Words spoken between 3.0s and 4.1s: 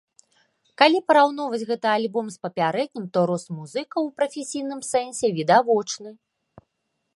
то рост музыкаў